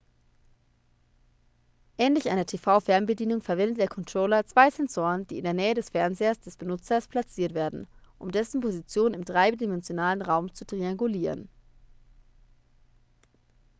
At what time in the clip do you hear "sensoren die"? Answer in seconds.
4.71-5.37